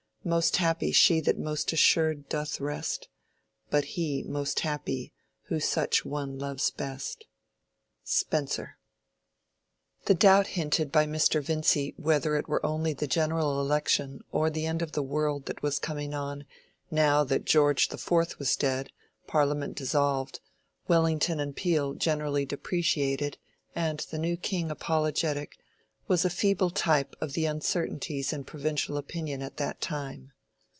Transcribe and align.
Most 0.23 0.57
happy 0.57 0.91
she 0.91 1.19
that 1.21 1.39
most 1.39 1.73
assured 1.73 2.29
doth 2.29 2.61
rest, 2.61 3.09
But 3.71 3.83
he 3.97 4.21
most 4.21 4.59
happy 4.59 5.13
who 5.45 5.59
such 5.59 6.05
one 6.05 6.37
loves 6.37 6.69
best. 6.69 7.25
—SPENSER. 8.03 8.77
The 10.05 10.13
doubt 10.13 10.45
hinted 10.53 10.91
by 10.91 11.07
Mr. 11.07 11.41
Vincy 11.41 11.95
whether 11.97 12.35
it 12.35 12.47
were 12.47 12.63
only 12.63 12.93
the 12.93 13.07
general 13.07 13.61
election 13.61 14.21
or 14.31 14.51
the 14.51 14.67
end 14.67 14.83
of 14.83 14.91
the 14.91 15.01
world 15.01 15.47
that 15.47 15.63
was 15.63 15.79
coming 15.79 16.13
on, 16.13 16.45
now 16.91 17.23
that 17.23 17.43
George 17.43 17.87
the 17.89 17.97
Fourth 17.97 18.37
was 18.37 18.55
dead, 18.55 18.91
Parliament 19.25 19.75
dissolved, 19.75 20.39
Wellington 20.87 21.39
and 21.39 21.55
Peel 21.55 21.93
generally 21.95 22.45
depreciated 22.45 23.39
and 23.75 24.01
the 24.11 24.19
new 24.19 24.37
King 24.37 24.69
apologetic, 24.69 25.57
was 26.07 26.25
a 26.25 26.29
feeble 26.29 26.69
type 26.71 27.15
of 27.21 27.33
the 27.33 27.45
uncertainties 27.45 28.33
in 28.33 28.43
provincial 28.43 28.97
opinion 28.97 29.41
at 29.41 29.55
that 29.55 29.79
time. 29.79 30.33